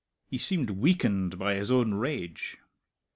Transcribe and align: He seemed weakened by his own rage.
He 0.25 0.39
seemed 0.39 0.71
weakened 0.71 1.37
by 1.37 1.53
his 1.53 1.69
own 1.69 1.93
rage. 1.93 2.57